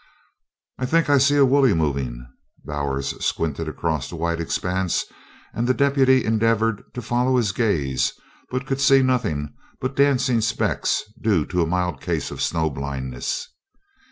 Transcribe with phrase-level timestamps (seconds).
[0.79, 2.25] "I think I see a woolie movin'."
[2.65, 5.05] Bowers squinted across the white expanse
[5.53, 8.13] and the deputy endeavored to follow his gaze,
[8.49, 13.47] but could see nothing but dancing specks due to a mild case of snow blindness.